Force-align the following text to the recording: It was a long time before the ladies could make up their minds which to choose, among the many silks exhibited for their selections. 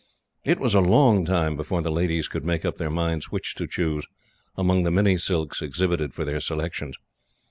It 0.43 0.59
was 0.59 0.73
a 0.73 0.79
long 0.81 1.25
time 1.25 1.55
before 1.55 1.83
the 1.83 1.91
ladies 1.91 2.27
could 2.27 2.43
make 2.43 2.65
up 2.65 2.79
their 2.79 2.89
minds 2.89 3.29
which 3.31 3.53
to 3.53 3.67
choose, 3.67 4.07
among 4.57 4.81
the 4.81 4.89
many 4.89 5.15
silks 5.15 5.61
exhibited 5.61 6.11
for 6.11 6.25
their 6.25 6.39
selections. 6.39 6.97